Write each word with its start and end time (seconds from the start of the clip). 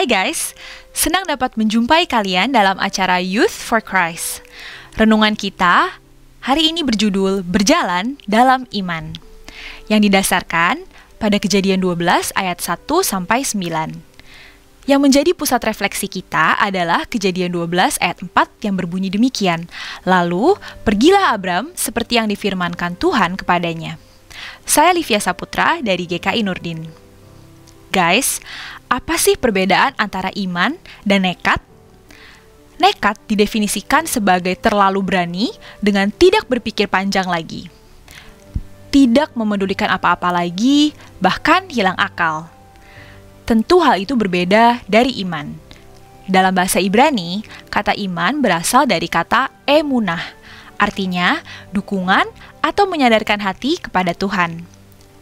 Hai 0.00 0.08
guys, 0.08 0.56
senang 0.96 1.28
dapat 1.28 1.60
menjumpai 1.60 2.08
kalian 2.08 2.56
dalam 2.56 2.80
acara 2.80 3.20
Youth 3.20 3.52
for 3.52 3.84
Christ. 3.84 4.40
Renungan 4.96 5.36
kita 5.36 6.00
hari 6.40 6.72
ini 6.72 6.80
berjudul 6.80 7.44
Berjalan 7.44 8.16
dalam 8.24 8.64
Iman, 8.72 9.12
yang 9.92 10.00
didasarkan 10.00 10.88
pada 11.20 11.36
kejadian 11.36 11.84
12 11.84 12.32
ayat 12.32 12.64
1 12.64 12.80
sampai 13.04 13.44
9. 13.44 14.88
Yang 14.88 15.00
menjadi 15.04 15.30
pusat 15.36 15.60
refleksi 15.68 16.08
kita 16.08 16.56
adalah 16.56 17.04
kejadian 17.04 17.52
12 17.52 18.00
ayat 18.00 18.24
4 18.24 18.32
yang 18.64 18.80
berbunyi 18.80 19.12
demikian. 19.12 19.68
Lalu, 20.08 20.56
pergilah 20.80 21.36
Abram 21.36 21.76
seperti 21.76 22.16
yang 22.16 22.32
difirmankan 22.32 22.96
Tuhan 22.96 23.36
kepadanya. 23.36 24.00
Saya 24.64 24.96
Livia 24.96 25.20
Saputra 25.20 25.84
dari 25.84 26.08
GKI 26.08 26.40
Nurdin. 26.40 27.09
Guys, 27.90 28.38
apa 28.86 29.18
sih 29.18 29.34
perbedaan 29.34 29.98
antara 29.98 30.30
iman 30.38 30.78
dan 31.02 31.26
nekat? 31.26 31.58
Nekat 32.78 33.18
didefinisikan 33.26 34.06
sebagai 34.06 34.54
terlalu 34.56 35.02
berani 35.02 35.50
dengan 35.82 36.08
tidak 36.14 36.46
berpikir 36.46 36.86
panjang 36.86 37.26
lagi. 37.26 37.66
Tidak 38.94 39.34
memedulikan 39.34 39.90
apa-apa 39.90 40.30
lagi, 40.30 40.94
bahkan 41.18 41.66
hilang 41.70 41.94
akal 41.98 42.50
Tentu 43.50 43.82
hal 43.82 43.98
itu 43.98 44.14
berbeda 44.14 44.78
dari 44.86 45.18
iman. 45.26 45.50
Dalam 46.30 46.54
bahasa 46.54 46.78
Ibrani, 46.78 47.42
kata 47.66 47.98
iman 47.98 48.38
berasal 48.38 48.86
dari 48.86 49.10
kata 49.10 49.50
emunah, 49.66 50.22
artinya 50.78 51.42
dukungan 51.74 52.30
atau 52.62 52.86
menyadarkan 52.86 53.42
hati 53.42 53.82
kepada 53.82 54.14
Tuhan. 54.14 54.62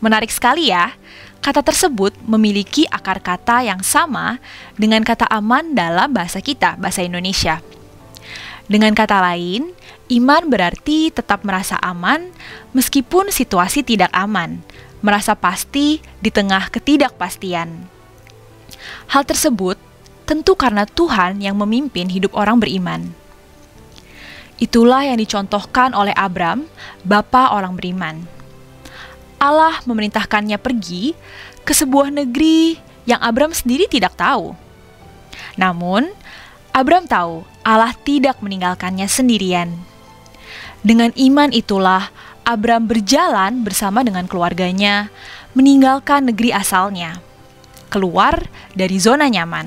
Menarik 0.05 0.29
sekali 0.29 0.69
ya, 0.69 0.93
kata 1.41 1.65
tersebut 1.65 2.15
memiliki 2.27 2.85
akar 2.91 3.23
kata 3.23 3.65
yang 3.65 3.81
sama 3.81 4.43
dengan 4.75 5.01
kata 5.07 5.25
aman 5.31 5.73
dalam 5.73 6.11
bahasa 6.13 6.43
kita, 6.43 6.77
bahasa 6.77 7.03
Indonesia. 7.03 7.63
Dengan 8.69 8.93
kata 8.93 9.25
lain, 9.25 9.73
iman 10.13 10.43
berarti 10.53 11.09
tetap 11.09 11.41
merasa 11.41 11.81
aman 11.81 12.29
meskipun 12.77 13.33
situasi 13.33 13.81
tidak 13.81 14.13
aman, 14.13 14.61
merasa 15.01 15.33
pasti 15.33 16.05
di 16.21 16.29
tengah 16.29 16.69
ketidakpastian. 16.69 17.89
Hal 19.09 19.25
tersebut 19.25 19.81
tentu 20.29 20.53
karena 20.53 20.85
Tuhan 20.85 21.41
yang 21.41 21.57
memimpin 21.57 22.13
hidup 22.13 22.37
orang 22.37 22.61
beriman. 22.61 23.09
Itulah 24.61 25.07
yang 25.07 25.17
dicontohkan 25.17 25.97
oleh 25.97 26.13
Abram, 26.13 26.69
bapa 27.07 27.57
orang 27.57 27.79
beriman. 27.79 28.38
Allah 29.39 29.79
memerintahkannya 29.87 30.59
pergi 30.59 31.15
ke 31.63 31.73
sebuah 31.75 32.11
negeri 32.11 32.79
yang 33.07 33.23
Abram 33.23 33.55
sendiri 33.55 33.87
tidak 33.87 34.19
tahu. 34.19 34.53
Namun, 35.55 36.11
Abram 36.75 37.07
tahu 37.07 37.43
Allah 37.63 37.95
tidak 38.07 38.39
meninggalkannya 38.43 39.07
sendirian. 39.11 39.75
Dengan 40.83 41.11
iman 41.15 41.51
itulah 41.51 42.11
Abram 42.47 42.87
berjalan 42.87 43.67
bersama 43.67 44.07
dengan 44.07 44.31
keluarganya, 44.31 45.11
meninggalkan 45.55 46.31
negeri 46.31 46.55
asalnya 46.55 47.19
keluar 47.89 48.47
dari 48.77 49.01
zona 49.01 49.27
nyaman. 49.27 49.67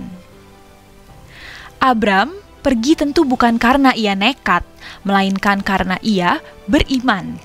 Abram 1.81 2.37
pergi 2.61 2.93
tentu 2.93 3.25
bukan 3.25 3.57
karena 3.57 3.91
ia 3.97 4.13
nekat, 4.13 4.61
melainkan 5.01 5.65
karena 5.65 5.97
ia 6.05 6.37
beriman. 6.69 7.41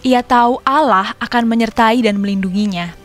Ia 0.00 0.24
tahu 0.24 0.64
Allah 0.64 1.12
akan 1.20 1.44
menyertai 1.44 2.00
dan 2.00 2.16
melindunginya, 2.16 2.96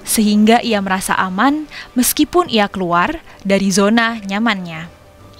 sehingga 0.00 0.64
ia 0.64 0.80
merasa 0.80 1.12
aman 1.12 1.68
meskipun 1.92 2.48
ia 2.48 2.72
keluar 2.72 3.20
dari 3.44 3.68
zona 3.68 4.16
nyamannya. 4.24 4.88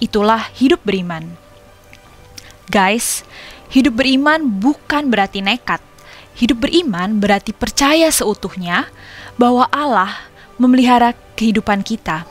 Itulah 0.05 0.53
hidup 0.61 0.85
beriman. 0.85 1.25
Guys, 2.69 3.25
hidup 3.73 3.97
beriman 3.97 4.45
bukan 4.45 5.09
berarti 5.09 5.41
nekat. 5.41 5.81
Hidup 6.37 6.69
beriman 6.69 7.17
berarti 7.17 7.57
percaya 7.57 8.13
seutuhnya 8.13 8.93
bahwa 9.41 9.65
Allah 9.73 10.29
memelihara 10.61 11.17
kehidupan 11.35 11.81
kita. 11.81 12.29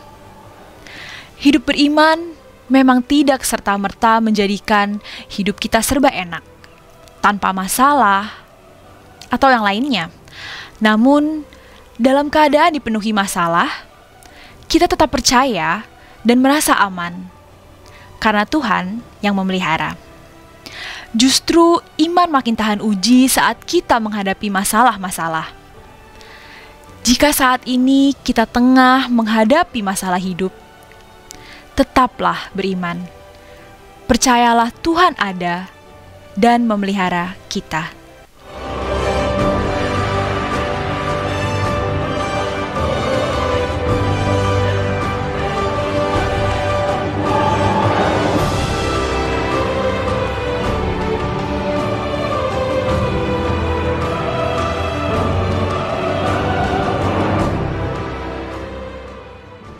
Hidup 1.41 1.74
beriman 1.74 2.38
memang 2.69 3.01
tidak 3.01 3.41
serta-merta 3.41 4.22
menjadikan 4.22 5.01
hidup 5.28 5.57
kita 5.57 5.81
serba 5.81 6.13
enak, 6.13 6.46
tanpa 7.19 7.51
masalah, 7.51 8.47
atau 9.27 9.51
yang 9.51 9.63
lainnya. 9.63 10.11
Namun, 10.77 11.43
dalam 11.97 12.29
keadaan 12.29 12.77
dipenuhi 12.77 13.11
masalah, 13.11 13.88
kita 14.69 14.85
tetap 14.85 15.09
percaya 15.09 15.88
dan 16.21 16.38
merasa 16.43 16.75
aman 16.77 17.31
karena 18.19 18.43
Tuhan 18.45 19.01
yang 19.23 19.33
memelihara. 19.33 19.97
Justru 21.15 21.79
iman 22.03 22.29
makin 22.29 22.53
tahan 22.53 22.83
uji 22.83 23.31
saat 23.31 23.57
kita 23.63 23.97
menghadapi 23.97 24.51
masalah-masalah. 24.51 25.49
Jika 27.07 27.31
saat 27.31 27.63
ini 27.63 28.11
kita 28.27 28.44
tengah 28.44 29.07
menghadapi 29.07 29.79
masalah 29.79 30.19
hidup, 30.19 30.51
tetaplah 31.73 32.51
beriman. 32.51 33.07
Percayalah 34.05 34.75
Tuhan 34.83 35.15
ada 35.15 35.71
dan 36.35 36.67
memelihara 36.67 37.39
kita. 37.47 37.97